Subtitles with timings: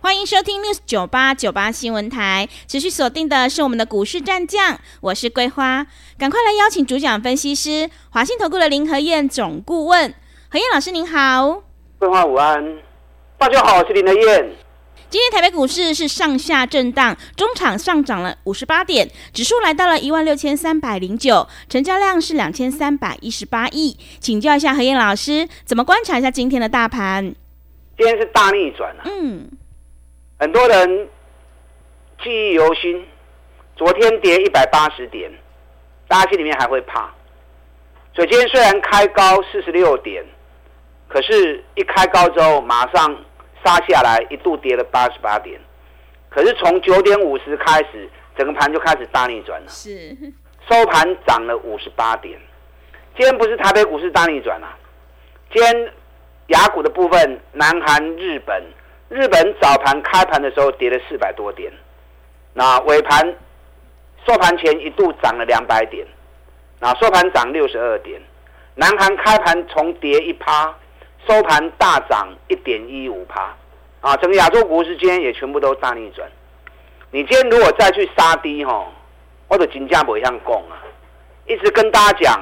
[0.00, 5.84] 欢迎收听 News 九八九八新闻台，持续锁定的是我们的股市战将，我是桂花，
[6.16, 10.14] 赶快来邀请主讲分析师华信投顾的林和燕总顾问，
[10.48, 11.64] 何燕老师您好，
[11.98, 12.78] 桂花午安，
[13.36, 14.48] 大家好，我是林和燕。
[15.10, 23.96] 今天台北股市是上下震荡，中场上涨了五十八点，指数来到了一万六千三百零九，成交量是两千三百一十八亿。
[24.20, 27.34] 请教一下何燕老师，怎么观察一下今天的大盘？
[27.96, 29.02] 今天是大逆转啊！
[29.04, 29.50] 嗯。
[30.40, 31.08] 很多人
[32.22, 33.04] 记忆犹新，
[33.74, 35.28] 昨天跌一百八十点，
[36.06, 37.12] 大家心里面还会怕。
[38.14, 40.24] 所以今天虽然开高四十六点，
[41.08, 43.16] 可是一开高之后马上
[43.64, 45.60] 杀下来，一度跌了八十八点。
[46.28, 49.68] 可是从九点五十开始，整个盘就开始大逆转了。
[49.68, 50.16] 是，
[50.70, 52.38] 收盘涨了五十八点。
[53.16, 54.70] 今天不是台北股市大逆转啊，
[55.52, 55.92] 今天
[56.46, 58.62] 雅股的部分，南韩、日本。
[59.08, 61.72] 日本早盘开盘的时候跌了四百多点，
[62.52, 63.34] 那尾盘
[64.26, 66.06] 收盘前一度涨了两百点，
[66.78, 68.20] 那收盘涨六十二点。
[68.74, 70.74] 南韩开盘重跌一趴，
[71.26, 73.56] 收盘大涨一点一五趴，
[74.02, 76.30] 啊，整个亚洲股市今天也全部都大逆转。
[77.10, 78.92] 你今天如果再去杀低吼，
[79.48, 80.76] 或者金价不像拱啊，
[81.46, 82.40] 一直跟大家讲，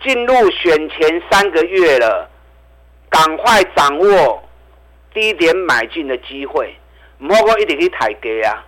[0.00, 2.30] 进入选前三个月了，
[3.10, 4.42] 赶快掌握。
[5.14, 6.74] 低点买进的机会，
[7.18, 8.64] 莫过一点去抬价啊！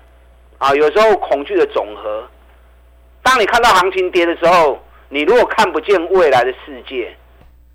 [0.58, 2.26] 啊，有时候恐惧的总和。
[3.22, 7.14] 当你看到行情跌的时候，你如果看不见未来的世界，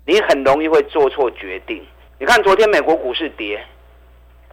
[0.06, 1.84] 你很容易会做错决定。
[2.18, 3.64] 你看昨天美国股市跌，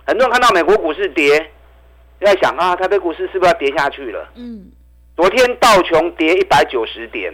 [0.06, 1.40] 很多人看到美国股市跌，
[2.20, 4.30] 就在想啊，台北股市是不是要跌下去了？
[4.36, 4.72] 嗯。
[5.16, 7.34] 昨天道琼跌一百九十点，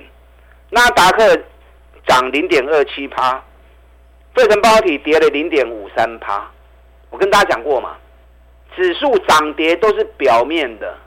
[0.69, 1.37] 纳达克
[2.07, 3.43] 涨零点二七趴，
[4.33, 6.49] 费城半导体跌了零点五三趴。
[7.13, 7.95] 我跟大家讲过嘛，
[8.75, 10.97] 指数涨跌都是表面的，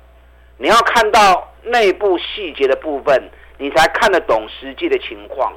[0.57, 3.29] 你要看到内部细节的部分，
[3.59, 5.53] 你才看得懂实际的情况。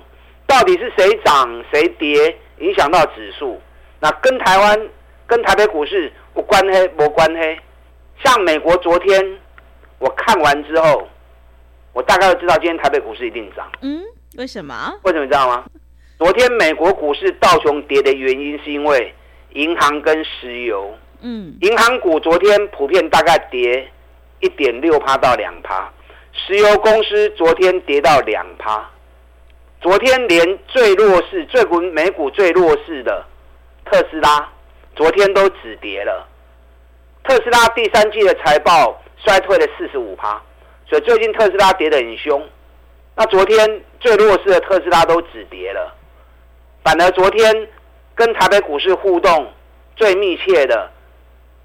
[0.47, 3.61] 到底是谁涨谁跌，影响到指数？
[3.99, 4.89] 那跟台湾、
[5.27, 7.59] 跟台北股市无关黑，无关黑。
[8.23, 9.39] 像美国昨天，
[9.99, 11.07] 我看完之后，
[11.93, 13.69] 我大概就知道今天台北股市一定涨。
[13.81, 14.01] 嗯，
[14.39, 14.99] 为什么？
[15.03, 15.63] 为什么你知道吗？
[16.17, 19.13] 昨天美国股市道琼跌的原因是因为。
[19.53, 23.91] 银行跟石油，嗯，银行股昨天普遍大概跌
[24.41, 25.91] 一点六趴到两趴，
[26.31, 28.87] 石油公司昨天跌到两趴，
[29.81, 33.25] 昨天连最弱势、最股美股最弱势的
[33.85, 34.47] 特斯拉，
[34.95, 36.27] 昨天都止跌了。
[37.23, 40.39] 特斯拉第三季的财报衰退了四十五趴，
[40.87, 42.47] 所以最近特斯拉跌得很凶。
[43.15, 45.91] 那昨天最弱势的特斯拉都止跌了，
[46.83, 47.67] 反而昨天。
[48.19, 49.49] 跟台北股市互动
[49.95, 50.91] 最密切的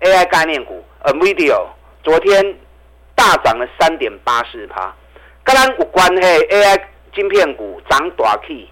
[0.03, 1.61] AI 概念股 NVIDIA
[2.05, 2.57] 昨天
[3.17, 4.95] 大涨了三点八四趴，
[5.43, 6.81] 跟咱有关系 AI
[7.13, 8.71] 晶片股涨大起，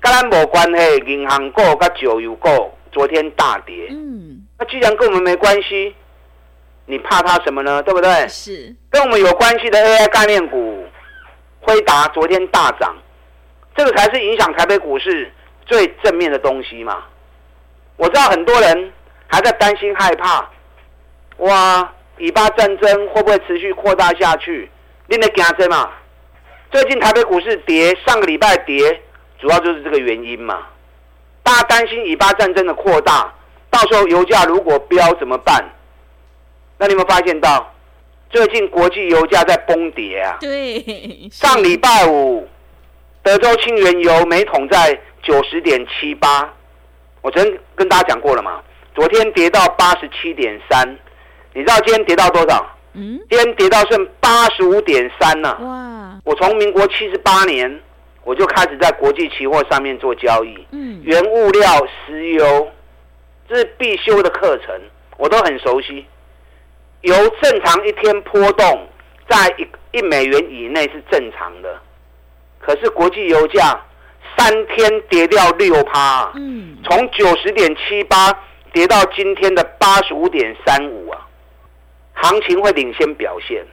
[0.00, 2.48] 跟咱无关系银行股跟石油股
[2.90, 3.86] 昨天大跌。
[3.90, 5.94] 嗯，那既然跟我们没关系，
[6.86, 7.80] 你怕它什么呢？
[7.84, 8.26] 对不对？
[8.26, 10.84] 是跟我们有关系的 AI 概念股，
[11.60, 12.96] 辉达昨天大涨，
[13.76, 15.30] 这个才是影响台北股市
[15.64, 17.04] 最正面的东西嘛。
[17.96, 18.92] 我知道很多人
[19.28, 20.48] 还在担心害怕，
[21.38, 24.70] 哇，以巴战争会不会持续扩大下去？
[25.06, 25.90] 你在惊什么？
[26.70, 29.00] 最近台北股市跌，上个礼拜跌，
[29.38, 30.66] 主要就是这个原因嘛。
[31.42, 33.32] 大家担心以巴战争的扩大，
[33.68, 35.62] 到时候油价如果飙怎么办？
[36.78, 37.72] 那你有没有发现到，
[38.30, 40.38] 最近国际油价在崩跌啊？
[40.40, 42.48] 对，上礼拜五，
[43.22, 46.52] 德州清原油每桶在九十点七八。
[47.22, 48.60] 我昨天跟大家讲过了嘛，
[48.94, 50.98] 昨天跌到八十七点三，
[51.54, 52.66] 你知道今天跌到多少？
[52.94, 55.56] 嗯，今天跌到剩八十五点三呢。
[55.60, 56.20] 哇！
[56.24, 57.80] 我从民国七十八年
[58.24, 60.66] 我就开始在国际期货上面做交易。
[60.72, 62.70] 嗯，原物料、石油，
[63.48, 64.74] 这是必修的课程，
[65.16, 66.04] 我都很熟悉。
[67.02, 68.88] 由正常一天波动
[69.28, 71.80] 在一一美元以内是正常的，
[72.58, 73.80] 可是国际油价。
[74.36, 78.32] 三天跌掉六趴，嗯，从九十点七八
[78.72, 81.26] 跌到今天的八十五点三五啊，
[82.14, 83.64] 行情会领先表现。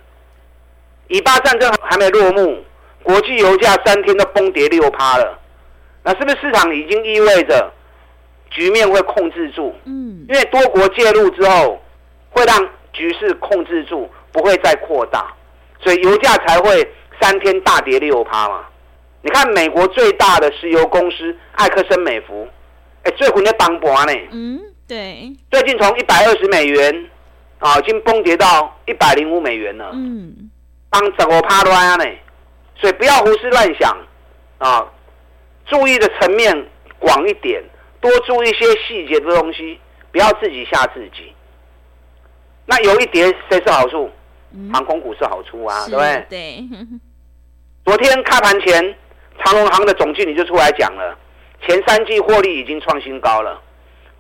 [1.08, 2.64] 以巴战争还没落幕，
[3.02, 5.40] 国际油价三天都崩跌六趴了，
[6.04, 7.72] 那是不是市场已经意味着
[8.52, 9.74] 局面会控制住？
[9.86, 11.82] 嗯，因为多国介入之后，
[12.30, 15.34] 会让局势控制住，不会再扩大，
[15.82, 16.88] 所以油价才会
[17.20, 18.66] 三天大跌六趴嘛。
[19.22, 22.48] 你看美国最大的石油公司艾克森美孚，
[23.04, 24.14] 哎，最近在崩盘呢。
[24.32, 27.10] 嗯，对，最近从一百二十美元
[27.60, 29.92] 啊，已经崩跌到一百零五美元了。
[29.94, 30.50] 嗯，
[30.90, 32.06] 帮整个趴乱呢。
[32.76, 33.98] 所以不要胡思乱想，
[34.58, 34.88] 啊，
[35.66, 36.68] 注意的层面
[36.98, 37.62] 广一点，
[38.00, 39.78] 多注意一些细节的东西，
[40.14, 41.34] 不要自己吓自己。
[42.66, 44.10] 那有一跌谁是好处？
[44.52, 46.26] 嗯、航空股是好处啊，对不对？
[46.30, 46.70] 对。
[47.86, 48.96] 昨天开盘前，
[49.44, 51.18] 长荣行的总经理就出来讲了，
[51.66, 53.62] 前三季获利已经创新高了，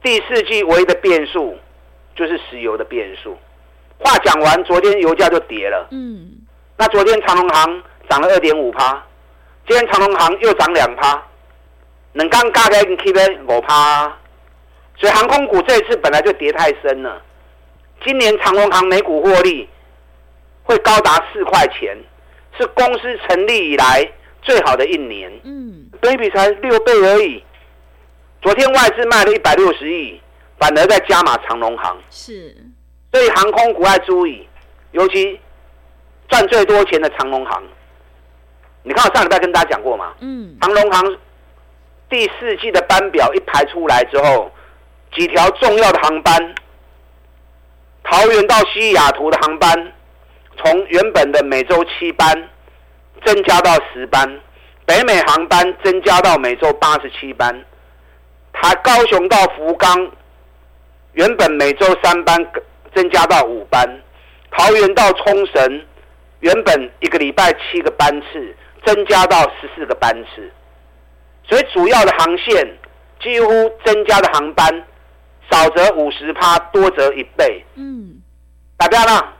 [0.01, 1.57] 第四季唯一的变数
[2.15, 3.37] 就是石油的变数。
[3.97, 5.87] 话讲完，昨天油价就跌了。
[5.91, 6.31] 嗯。
[6.77, 7.83] 那昨天长荣行。
[8.09, 9.05] 涨了二点五趴，
[9.67, 11.23] 今天长荣行又涨两趴，
[12.13, 14.11] 能刚加开跟 K 的五趴，
[14.97, 17.21] 所以航空股这一次本来就跌太深了。
[18.03, 19.69] 今年长荣行每股获利
[20.63, 21.95] 会高达四块钱，
[22.57, 25.31] 是公司成立以来最好的一年。
[25.43, 27.43] 嗯，本益比才六倍而已。
[28.41, 30.19] 昨天外资卖了一百六十亿，
[30.57, 31.97] 反而在加码长荣航。
[32.09, 32.55] 是，
[33.11, 34.47] 所以航空股要注意，
[34.91, 35.39] 尤其
[36.29, 37.61] 赚最多钱的长荣航。
[38.83, 40.13] 你看我上礼拜跟大家讲过嘛？
[40.21, 41.17] 嗯，长荣航
[42.09, 44.49] 第四季的班表一排出来之后，
[45.13, 46.55] 几条重要的航班，
[48.03, 49.93] 桃园到西雅图的航班，
[50.57, 52.49] 从原本的每周七班
[53.25, 54.39] 增加到十班，
[54.85, 57.65] 北美航班增加到每周八十七班，
[58.53, 60.11] 台高雄到福冈
[61.13, 62.37] 原本每周三班
[62.93, 63.87] 增加到五班，
[64.51, 65.85] 桃园到冲绳
[66.39, 68.55] 原本一个礼拜七个班次。
[68.85, 70.49] 增加到十四个班次，
[71.43, 72.65] 所以主要的航线
[73.21, 73.51] 几乎
[73.83, 74.65] 增加的航班
[75.51, 77.61] 少则五十趴，多则一倍。
[77.75, 78.21] 嗯，
[78.77, 79.33] 代表呢，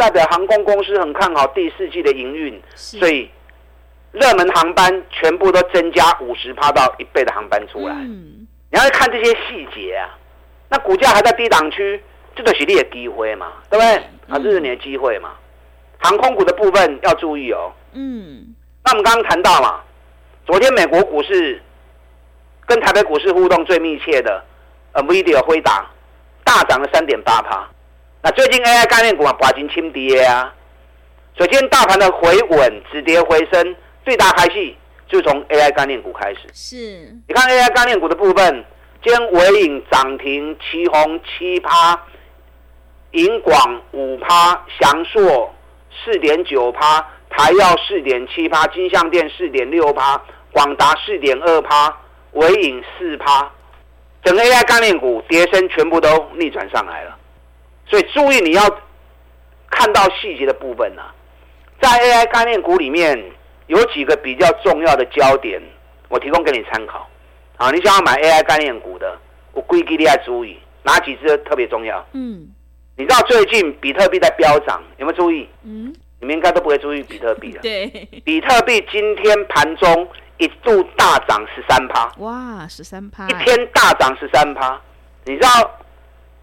[0.00, 3.30] 代表航空公司很看好第四季的营运，所以
[4.12, 7.94] 热门航班全部都增加五十趴到一倍的航班出来。
[7.94, 10.16] 嗯，你要看这些细节啊，
[10.70, 12.02] 那股价还在低档区，
[12.34, 13.94] 这都是你的机会嘛，对不对？
[14.34, 15.32] 啊，这是你的机会嘛。
[15.98, 17.70] 航空股的部分要注意哦。
[17.92, 18.54] 嗯。
[18.82, 19.82] 那我们刚刚谈到嘛，
[20.46, 21.60] 昨天美国股市
[22.64, 24.42] 跟台北股市互动最密切的
[24.94, 25.86] ，NVIDIA 辉达
[26.42, 27.68] 大涨了三点八趴。
[28.22, 30.54] 那最近 AI 概念股啊，把金轻跌啊，
[31.36, 34.76] 所以今天大盘的回稳止跌回升，最大开戏
[35.08, 36.40] 就从 AI 概念股开始。
[36.52, 36.76] 是，
[37.26, 38.64] 你看 AI 概念股的部分，
[39.02, 41.98] 今天纬颖涨停，奇红七趴，
[43.12, 45.54] 银广五趴，祥硕
[46.04, 47.06] 四点九趴。
[47.32, 50.20] 台耀四点七趴，金像电四点六趴，
[50.50, 51.96] 广达四点二趴，
[52.32, 53.48] 尾影四趴，
[54.24, 57.16] 整个 AI 概念股跌升全部都逆转上来了，
[57.90, 58.62] 所以注意你要
[59.68, 61.12] 看到细节的部分啊，
[61.80, 63.20] 在 AI 概念股里面
[63.66, 65.60] 有几个比较重要的焦点，
[66.08, 67.08] 我提供给你参考。
[67.56, 69.18] 啊，你想要买 AI 概念股的，
[69.52, 72.06] 我规矩你要注意哪几只特别重要？
[72.12, 72.48] 嗯，
[72.96, 75.48] 你知道最近比特币在飙涨，有没有注意？
[75.64, 75.92] 嗯。
[76.22, 77.60] 你们应该都不会注意比特币了。
[77.64, 77.86] 对，
[78.26, 82.12] 比特币今天盘中一度大涨十三趴。
[82.18, 83.26] 哇，十三趴！
[83.26, 84.78] 一天大涨十三趴。
[85.24, 85.48] 你知道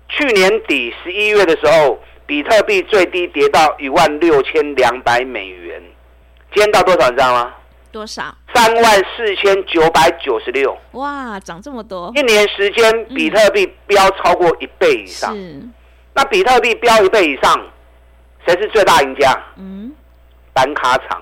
[0.09, 5.81] 去年底十一月的时候，比特币最低跌到一万六千两百美元，
[6.53, 7.09] 今天到多少？
[7.09, 7.53] 你知道吗？
[7.91, 8.35] 多少？
[8.53, 8.83] 三万
[9.15, 10.77] 四千九百九十六。
[10.91, 12.11] 哇，涨这么多！
[12.15, 15.35] 一年时间，比特币飙超过一倍以上。
[15.35, 15.61] 是。
[16.13, 17.59] 那比特币飙一倍以上。
[18.45, 19.37] 谁是最大赢家？
[19.57, 19.91] 嗯，
[20.53, 21.21] 板卡厂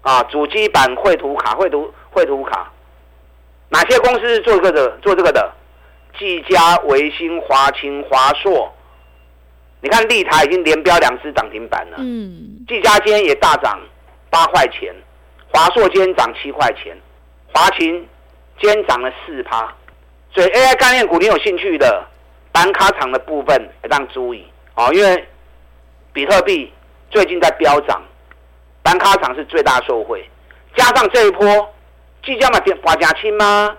[0.00, 2.72] 啊，主机板、绘图卡、绘图绘图卡，
[3.68, 4.98] 哪些公司是做这个的？
[5.02, 5.52] 做这个的，
[6.18, 8.72] 技嘉、微星、华擎、华硕。
[9.80, 11.96] 你看立台已经连标两次涨停板了。
[11.98, 13.78] 嗯，技嘉今天也大涨
[14.28, 14.94] 八块钱，
[15.52, 16.96] 华硕今天涨七块钱，
[17.52, 18.06] 华擎
[18.60, 19.72] 今天涨了四趴。
[20.34, 22.04] 所以 AI 概念股，你有兴趣的
[22.52, 24.44] 板卡厂的部分，要当注意
[24.74, 25.26] 啊，因为。
[26.10, 26.72] 比特币
[27.10, 28.02] 最近在飙涨，
[28.82, 30.28] 板卡厂是最大受惠，
[30.74, 31.46] 加上这一波，
[32.24, 33.76] 技嘉嘛跌华加轻吗？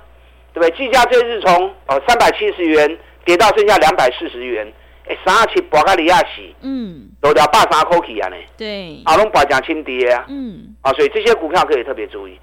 [0.54, 0.72] 对不对？
[0.78, 4.72] 计价这是从哦三百七十元跌到剩下两百四十元，
[5.08, 8.36] 哎，三七博卡里亚洗，嗯，都掉八三口气啊呢。
[8.58, 12.40] 对，阿龙华加轻跌啊，嗯，啊，所以这些股票可以特别注意。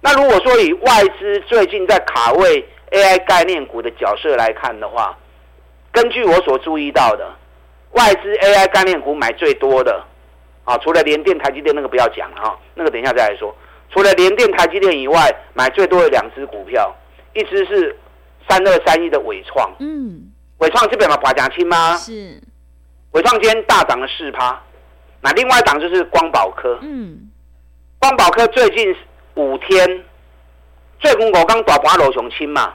[0.00, 5.16] 那如果说以外资最近在卡位 AI 概念股的角色来看的话，
[5.90, 7.28] 根据我所注意到的。
[7.92, 10.04] 外资 AI 概念股买最多的，
[10.64, 13.52] 啊，除了联电、台积电那个不要讲哈，那个等一下再来说。
[13.90, 16.94] 除了联电、台积电以外，买最多的两只股票，
[17.34, 17.96] 一只是
[18.48, 21.96] 三二三一的伟创，嗯，伟创这边嘛，拔奖清吗？
[21.96, 22.40] 是，
[23.12, 24.60] 伟创今天大涨了四趴。
[25.20, 27.28] 那另外一档就是光宝科，嗯，
[27.98, 28.94] 光宝科最近
[29.34, 30.04] 五天，
[31.00, 32.74] 最近我刚打盘罗雄清嘛，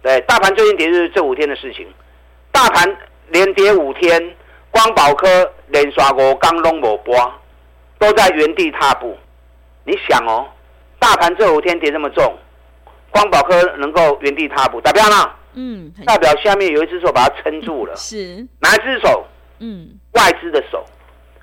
[0.00, 1.86] 对，大盘最近跌就是这五天的事情，
[2.52, 2.96] 大盘
[3.28, 4.36] 连跌五天，
[4.70, 7.32] 光宝科连刷五刚拢无波，
[7.98, 9.18] 都在原地踏步。
[9.84, 10.46] 你想哦，
[11.00, 12.32] 大盘这五天跌这么重，
[13.10, 15.30] 光宝科能够原地踏步，代表呢？
[15.54, 19.26] 嗯，代表下面有一只手把它撑住了，是哪一只手？
[19.58, 20.84] 嗯，外资的手。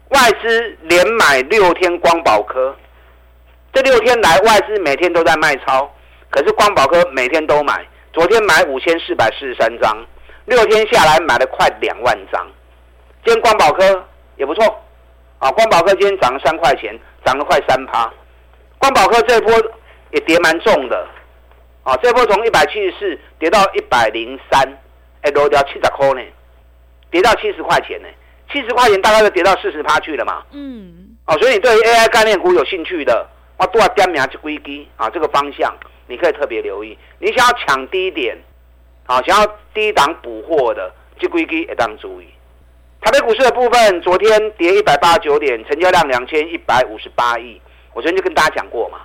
[0.10, 2.74] 外资连买六天光宝科，
[3.74, 5.92] 这六天来外资每天都在卖超，
[6.30, 7.86] 可是光宝科每天都买。
[8.14, 9.98] 昨天买五千四百四十三张，
[10.46, 12.48] 六天下来买了快两万张。
[13.26, 14.08] 今天光宝科
[14.38, 14.64] 也不错，
[15.40, 18.10] 啊，光宝科今天涨了三块钱，涨了快三趴。
[18.80, 19.54] 光宝科这一波
[20.12, 21.06] 也跌蛮重的，
[21.88, 24.62] 啊，这波从一百七十四跌到一百零三，
[25.22, 26.22] 哎，落掉七十块呢，
[27.10, 28.08] 跌到七十块钱呢。
[28.52, 30.44] 七十块钱大概就跌到四十趴去了嘛。
[30.52, 31.16] 嗯。
[31.28, 33.26] 哦，所以你对于 AI 概念股有兴趣的，
[33.58, 35.74] 我多要点名去归机啊，这个方向
[36.08, 36.98] 你可以特别留意。
[37.20, 38.38] 你想要抢低点，
[39.06, 42.28] 啊，想要低档补货的，去归机也当注意。
[43.00, 47.62] 台北股市的部分，昨天跌一百八十九点，成交量两千一百五十八亿。
[47.94, 49.00] 我昨天就跟大家讲过嘛，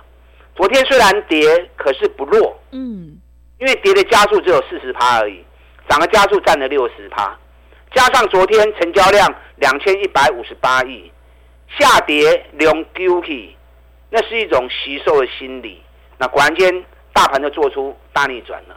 [0.55, 2.59] 昨天虽然跌，可是不弱。
[2.71, 3.19] 嗯。
[3.59, 5.41] 因为跌的加速只有四十趴而已，
[5.87, 7.37] 涨的加速占了六十趴。
[7.93, 11.09] 加上昨天成交量两千一百五十八亿，
[11.77, 13.55] 下跌两 Q K，
[14.09, 15.81] 那是一种惜售的心理。
[16.17, 16.83] 那果然间
[17.13, 18.75] 大盘就做出大逆转了。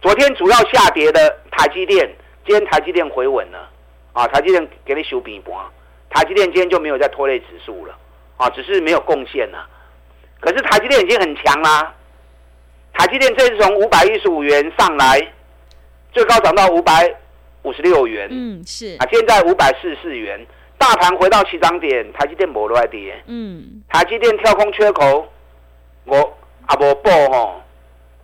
[0.00, 2.10] 昨天主要下跌的台积电，
[2.44, 3.70] 今天台积电回稳了
[4.14, 5.54] 啊，台积电给你修平盘，
[6.10, 7.96] 台积电今天就没有再拖累指数了
[8.36, 9.68] 啊，只是没有贡献了。
[10.42, 11.94] 可是台积电已经很强啦，
[12.92, 15.26] 台积电这次从五百一十五元上来，
[16.12, 17.10] 最高涨到五百。
[17.64, 18.96] 五十六元，嗯，是。
[18.98, 20.44] 啊，现在五百四十四元，
[20.78, 25.28] 大盘回到起涨点，台积电没落跌，嗯，台积电跳空缺口，
[26.04, 26.16] 我
[26.66, 27.62] 啊无报吼，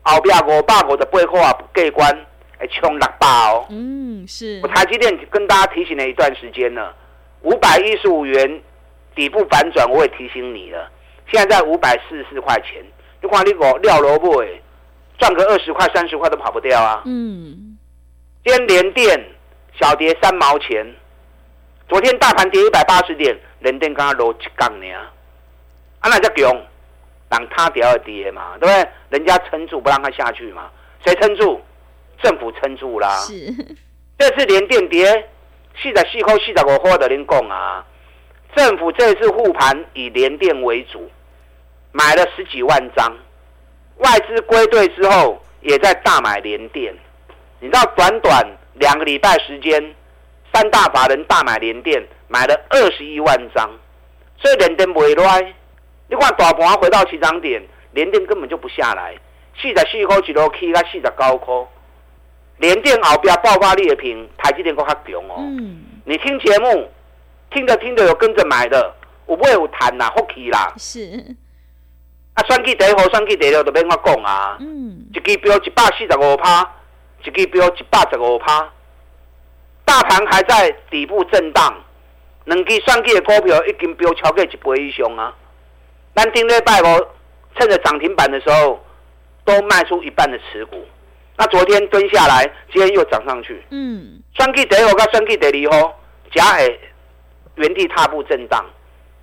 [0.02, 2.26] 后边五百五十八块啊不过关，
[2.58, 6.92] 会冲六百哦，嗯，是，我台积电跟大家提醒了一段时间了，
[7.42, 8.60] 五百一十五元
[9.14, 10.90] 底部反转，我也提醒你了，
[11.30, 12.84] 现在在五百四十四块钱，
[13.20, 14.62] 你看你个料萝卜诶，
[15.18, 17.76] 赚个二十块三十块都跑不掉啊，嗯。
[18.44, 19.26] 今天联电
[19.78, 20.86] 小跌三毛钱，
[21.88, 24.86] 昨天大盘跌一百八十点，联电刚刚落一杠呢，
[26.00, 26.56] 啊那叫强，
[27.28, 28.88] 让它跌二跌嘛，对不对？
[29.10, 30.70] 人家撑住不让它下去嘛，
[31.04, 31.60] 谁撑住？
[32.22, 33.16] 政府撑住啦。
[33.18, 33.52] 是，
[34.18, 35.28] 这次联电跌
[35.76, 37.84] 四十四块四十五块的，您讲啊，
[38.56, 41.10] 政府这次护盘以联电为主，
[41.92, 43.16] 买了十几万张，
[43.98, 46.94] 外资归队之后也在大买联电。
[47.60, 49.94] 你知道短短两个礼拜时间，
[50.52, 53.70] 三大法人大买联电，买了二十一万张，
[54.40, 55.54] 所以联电不会乱。
[56.08, 59.14] 你看大盘回到起涨点，联电根本就不下来，
[59.60, 61.54] 四十四块一路起到四十九块。
[62.58, 65.36] 联电后边爆发力的平，台积电够较强哦。
[65.38, 65.84] 嗯。
[66.04, 66.88] 你听节目，
[67.50, 68.94] 听着听着有跟着买的，
[69.28, 70.72] 有买有谈啦，福气啦。
[70.76, 71.36] 是。
[72.38, 74.56] 啊，选举第一号，选举第二号都免我讲啊。
[74.60, 75.06] 嗯。
[75.12, 76.74] 一支标一百四十五趴。
[77.24, 78.64] 一支标一百十五趴，
[79.84, 81.74] 大盘还在底部震荡，
[82.44, 85.34] 两支选举的股票已经飙超过一倍以上啊！
[86.14, 87.06] 咱顶礼拜五
[87.58, 88.78] 趁着涨停板的时候，
[89.44, 90.86] 都卖出一半的持股。
[91.36, 93.60] 那昨天蹲下来，今天又涨上去。
[93.70, 95.98] 嗯，选举第一号跟选举第二号，
[96.32, 96.80] 加会
[97.56, 98.64] 原地踏步震荡，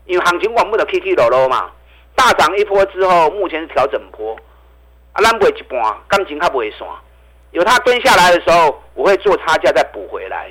[0.05, 1.71] 因为行情往不得起起落落嘛。
[2.15, 4.35] 大涨一波之后，目前是调整波，
[5.13, 6.87] 啊，咱卖一半，感情较袂散。
[7.51, 10.49] 有它蹲下来的时候，我会做差价再补回来。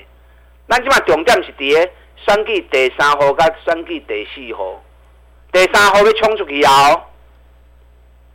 [0.69, 4.83] 咱即马重点是跌，选举第三号甲选举第四号，
[5.53, 7.03] 第三号要冲出去哦。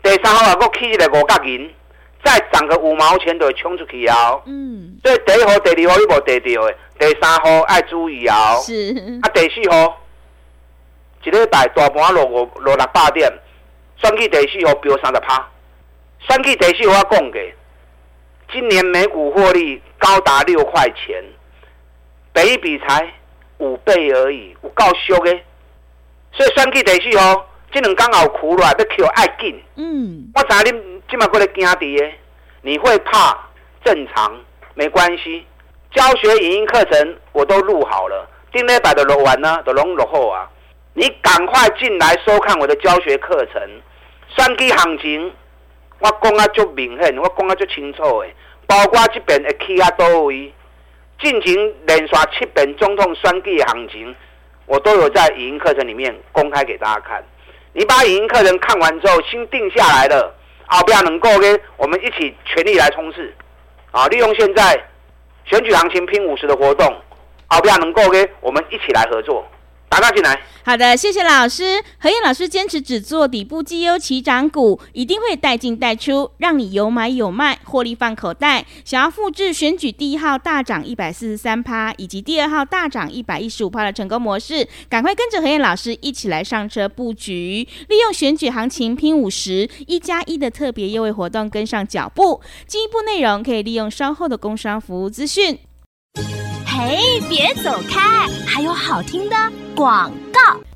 [0.03, 1.73] 第三号如果起一个五角银，
[2.23, 4.41] 再涨个五毛钱就会冲出去哦。
[4.45, 4.97] 嗯。
[5.03, 8.61] 所以第一号、第二号你无得到的，第三号爱注意哦。
[8.63, 9.19] 是。
[9.23, 9.97] 啊，第四号，
[11.23, 13.29] 一礼拜大盘落五落六百点，
[13.97, 15.45] 选举第四号飙三十趴，
[16.19, 17.41] 选举第四号我讲过。
[18.51, 21.23] 今年每股获利高达六块钱，
[22.31, 23.05] 本益比才
[23.57, 25.39] 五倍而已，有够俗的。
[26.31, 29.61] 所以选举第四号，这两刚好苦了，要 Q 爱紧。
[29.75, 30.71] 嗯，我知道你
[31.09, 32.17] 今麦过来惊跌，
[32.61, 33.37] 你会怕
[33.83, 34.35] 正常，
[34.73, 35.45] 没关系。
[35.91, 40.49] 教学影音课程我都录好了，顶礼拜的录完呢，都拢录好啊。
[40.93, 43.61] 你赶快进来收看我的教学课程，
[44.35, 45.31] 选举行情，
[45.99, 48.35] 我讲啊足明显，我讲啊足清楚诶。
[48.67, 50.53] 包括这边会去啊多位，
[51.21, 54.15] 进行连续七遍总统选举行情，
[54.65, 57.23] 我都有在语音课程里面公开给大家看。
[57.73, 60.35] 你把语音课程看完之后，心定下来了，
[60.67, 63.33] 后边能够跟我们一起全力来冲刺，
[63.91, 64.79] 啊，利用现在
[65.45, 66.95] 选举行情拼五十的活动，
[67.47, 69.47] 后边能够跟我们一起来合作。
[69.89, 70.39] 打他进来。
[70.63, 71.81] 好的，谢谢老师。
[71.97, 78.63] 何燕老师坚持只做底部绩优起涨股，一定会带进带出，让你有买有卖，获利放口袋。
[78.85, 92.41] 想要复制选举第一号大涨一百四十三趴，以及第二号大涨一百一十五趴的成功模式，赶快跟着何燕老师一起来上车布局，利用选举行情拼五十一加一的特别优惠活动跟上脚步。
[92.67, 95.57] 进一步内容可以利用稍后的工商服务资讯。
[96.67, 99.35] 嘿，别走开，还有好听的
[99.79, 100.68] 广告。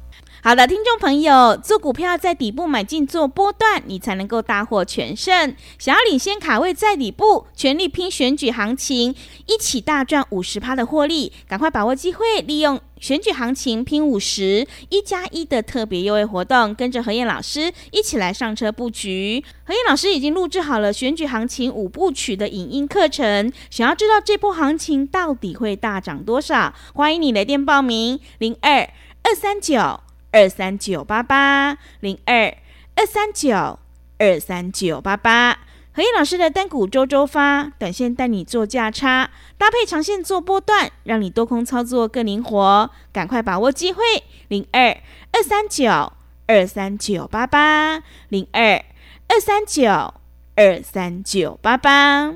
[0.45, 5.55] 好的，听众朋友，做股票在底部买进做波段，你才能够大获全胜。
[5.79, 19.41] 想要领先卡位在底部，全力拼选举行情，一起大赚五十趴的获利，赶快把握机会，利用选举行情拼五十一加一的特别优惠活动，跟着何燕老师一起来上车布局。
[19.63, 26.73] 何燕老师已经录制好了选举行情五部曲的影音课程，想要知道这波行情到底会大涨多少？
[26.93, 28.89] 欢迎你来电报名零二
[29.23, 30.01] 二三九。
[30.34, 32.58] 二三九八八零二
[32.96, 33.80] 二三九
[34.18, 35.60] 二三九八八，
[35.94, 42.90] 和彦老师的单股周周发，短线带你做价差，搭配长线做波段，让你多空操作更灵活。
[43.12, 44.04] 赶快把握机会，
[44.48, 44.98] 零二
[45.32, 46.13] 二三九
[46.48, 48.84] 二三九八八零二
[49.28, 50.16] 二三九
[50.56, 52.34] 二三九八八。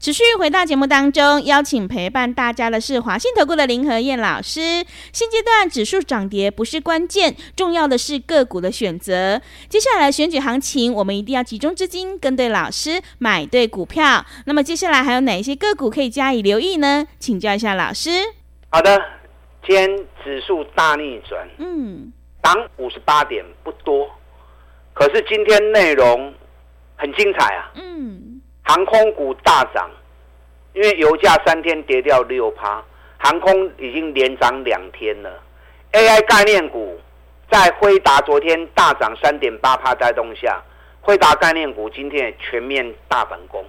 [0.00, 4.84] 持续回到节目当中，邀请陪伴大家的是华信投顾的林和燕老师。
[5.12, 9.40] 现阶段指数涨跌不是关键，重要的是个股的选择。
[9.68, 14.24] 接下来选举行情，我们一定要集中资金，跟对老师，买对股票。
[14.46, 17.04] 那么接下来还有哪一些个股可以加以留意呢？
[17.18, 18.10] 请教一下老师。
[18.70, 18.96] 好的，
[19.66, 22.12] 今天指数大逆转，嗯，
[22.44, 24.08] 涨五十八点不多，
[24.94, 26.32] 可是今天内容
[26.94, 28.37] 很精彩啊，嗯。
[28.68, 29.90] 航空股大涨，
[30.74, 32.84] 因为油价三天跌掉六趴，
[33.16, 35.42] 航空已经连涨两天了。
[35.92, 37.00] AI 概念股
[37.50, 40.62] 在辉达昨天大涨三点八趴带动下，
[41.00, 43.64] 辉达概念股今天也全面大反攻。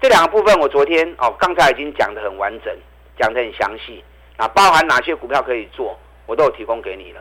[0.00, 2.74] 这两个部分我昨天哦刚才已经讲得很完整，
[3.18, 4.02] 讲得很详细，
[4.38, 7.20] 啊，包含哪些股票可以做，我都有提供给你了。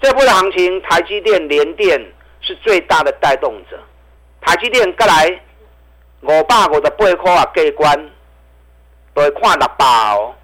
[0.00, 2.04] 这波的行情，台积电、联电
[2.40, 3.78] 是最大的带动者，
[4.40, 5.40] 台积电过来。
[6.22, 8.10] 五百五十八块啊，过关
[9.14, 10.34] 都会看六百哦，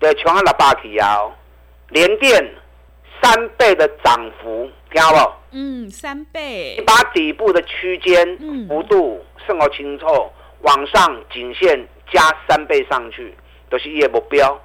[0.00, 1.32] 都会冲啊六百去啊哦。
[1.90, 2.54] 联电
[3.22, 5.32] 三倍的涨幅，听好不？
[5.52, 6.76] 嗯，三倍。
[6.78, 8.38] 你把底部的区间
[8.68, 10.06] 幅度算好清楚，
[10.62, 13.34] 往上颈线加三倍上去，
[13.70, 14.58] 都、就是伊的目标。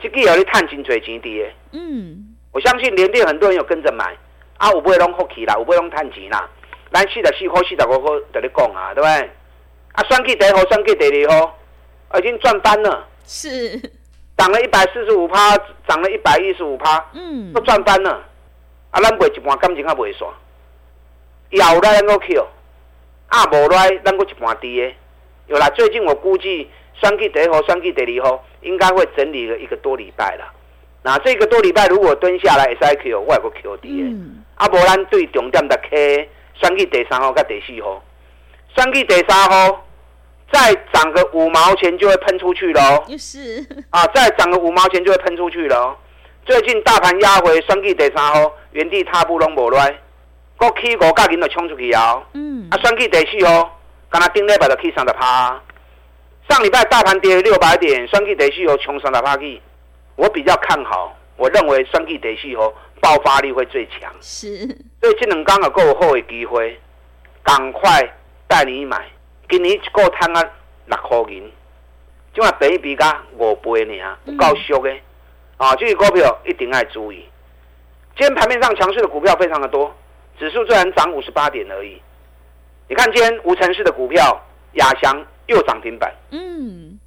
[0.00, 1.52] 这个有你探金嘴钱的。
[1.72, 4.04] 嗯，我相信联电很多人有跟着买，
[4.58, 6.48] 啊，有买拢福气啦，有买拢探钱啦。
[6.92, 9.30] 咱四十四块、四十五块，跟你讲啊，对不对？
[9.92, 11.58] 啊，选举第一号，选举第二号，
[12.18, 13.06] 已经赚翻了。
[13.26, 13.78] 是，
[14.36, 18.10] 涨了一百四十五趴，涨了一百一十五趴，嗯，都赚翻了。
[18.90, 20.26] 啊，咱卖一半感情还袂煞，
[21.50, 22.46] 有来咱个 Q，
[23.28, 24.92] 啊无来咱个一半低的。
[25.48, 30.44] 有啦，最近我估计选举第一号，选举第二号应该会整理了一个多礼拜了。
[31.02, 34.08] 那这个多礼拜如果蹲下来 S I Q，我有个 Q 低的。
[34.08, 38.02] 嗯，啊无咱对重点的 K，选举第三号跟第四号。
[38.74, 39.84] 选举第三号，
[40.50, 43.04] 再涨个五毛钱就会喷出去了哦。
[43.18, 45.96] 是啊，再涨个五毛钱就会喷出去了哦。
[46.46, 49.94] 最近大盘压回，选举第三号原地踏步拢无来，
[50.56, 52.22] 国企五角银就冲出去啊。
[52.32, 52.66] 嗯。
[52.70, 53.78] 啊，选举第四号，
[54.10, 55.60] 刚才顶礼拜就去三十趴。
[56.48, 59.60] 上礼拜大盘跌六百点，选举第四号冲三十趴去。
[60.16, 64.10] 我比较看好，我认为选举第四号爆发力会最强。
[64.20, 64.66] 是。
[65.00, 66.80] 所以这两天有够好的机会，
[67.42, 68.14] 赶快。
[68.52, 69.08] 带你买，
[69.48, 70.50] 今年一个摊啊
[70.84, 71.50] 六块银，
[72.34, 74.94] 今晚比一比加五倍呢，不够俗的
[75.56, 75.74] 啊！
[75.76, 77.24] 这个股票一定要注意。
[78.14, 79.90] 今天盘面上强势的股票非常的多，
[80.38, 81.98] 指数虽然涨五十八点而已。
[82.90, 84.38] 你看今天无城市的股票，
[84.72, 86.14] 亚翔又涨停板。
[86.30, 87.00] 嗯，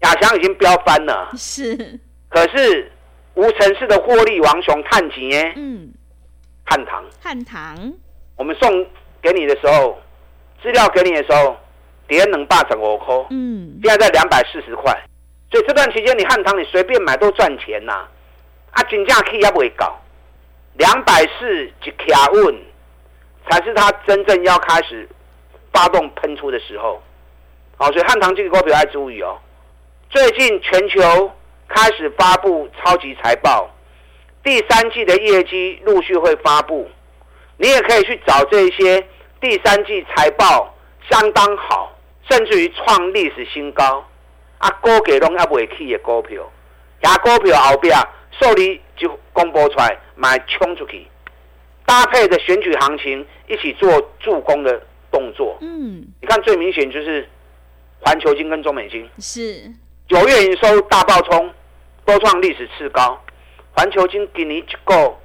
[0.00, 1.30] 亚翔已经飙翻了。
[1.34, 1.98] 是。
[2.28, 2.92] 可是
[3.36, 5.50] 无城市的获利王熊探钱。
[5.56, 5.90] 嗯。
[6.66, 7.02] 汉唐。
[7.22, 7.90] 汉唐。
[8.36, 8.86] 我们送
[9.22, 9.98] 给你的时候。
[10.62, 11.56] 资料给你的时候，
[12.06, 14.92] 跌两百十五块，嗯，现在在两百四十块，
[15.50, 18.06] 所以这段期间你汉唐你随便买都赚钱呐，
[18.72, 19.98] 啊，金价 K 也不会高，
[20.74, 22.58] 两百四一卡稳，
[23.48, 25.08] 才是它真正要开始
[25.72, 27.00] 发动喷出的时候。
[27.76, 29.38] 好，所以汉唐这个股票要注意哦。
[30.10, 31.30] 最近全球
[31.68, 33.70] 开始发布超级财报，
[34.42, 36.90] 第三季的业绩陆续会发布，
[37.56, 39.06] 你也可以去找这些
[39.40, 40.74] 第三季财报
[41.10, 41.92] 相当好，
[42.28, 44.04] 甚至于创历史新高
[44.58, 46.42] 啊，高给拢还未起的股票，
[47.02, 47.96] 牙股票后边
[48.40, 51.06] 受理就公布出来，买冲出去，
[51.86, 53.88] 搭配的选举行情一起做
[54.20, 55.56] 助攻的动作。
[55.60, 57.28] 嗯，你看最明显就是。
[58.00, 59.68] 环球金跟中美金是
[60.06, 61.52] 九月营收大爆冲，
[62.04, 63.20] 都创历史次高。
[63.72, 65.20] 环球金给你够，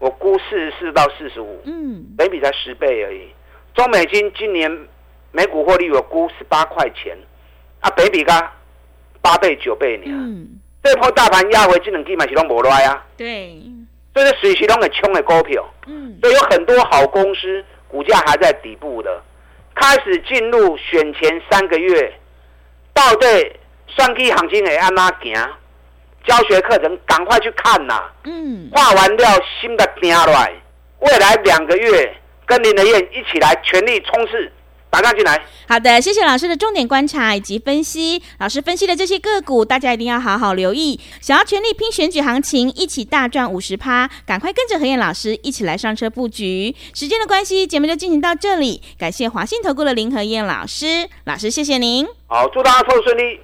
[0.00, 3.28] 我估四十四到四十五，嗯，每笔才十倍而已。
[3.74, 4.70] 中美金今年
[5.32, 7.16] 每股获利我估十八块钱，
[7.80, 8.52] 啊，北比噶
[9.20, 10.04] 八倍九倍呢。
[10.08, 13.04] 嗯，这波大盘压回，这两支买起拢无赖啊。
[13.16, 13.60] 对，
[14.14, 15.64] 所以随时拢会冲的股票。
[15.86, 19.22] 嗯，所以有很多好公司股价还在底部的。
[19.74, 22.12] 开始进入选前三个月，
[22.92, 23.26] 到底
[23.86, 25.34] 算计行情会按哪行？
[26.26, 28.02] 教学课程赶快去看呐！
[28.24, 30.52] 嗯，画完料新的定来，
[30.98, 32.12] 未来两个月
[32.48, 34.50] 跟林德燕一起来全力冲刺。
[34.90, 35.38] 打上进来。
[35.68, 38.22] 好的，谢谢老师的重点观察以及分析。
[38.38, 40.98] 老师分析的这些个股，大家一定要好好留意。
[41.20, 46.74] 想要全力拼选举行情，一起大赚五十趴，赶快跟着何燕老师一起来上车布局。
[46.94, 48.80] 时间的关系，节目就进行到这里。
[48.98, 52.06] 感谢华信投顾的林和燕老师，老师谢谢您。
[52.26, 53.38] 好，祝大家操作顺利。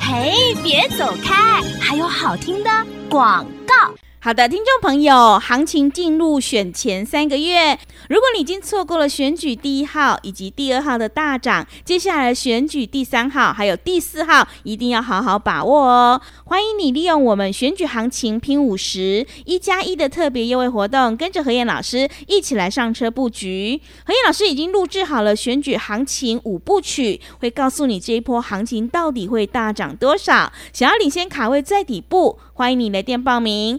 [0.00, 2.70] 嘿，别走开，还有好听的
[3.10, 3.92] 广告。
[4.24, 16.22] 好的，听众朋友，行情进入选前三个月，如果你已经错过了选举第一号以及第二号的大涨，接下来选举第三号还有第四号，一定要好好把握哦。
[16.46, 23.78] 欢迎你利用我们选举行情拼五十一加一的特别优惠活动，跟着何燕老师一起来上车布局。
[24.06, 30.50] 何燕老师已经录制好了选举行情五部曲，会告诉你这一波行情到底会大涨多少。
[30.72, 33.78] 想要领先卡位在底部，欢迎你来电报名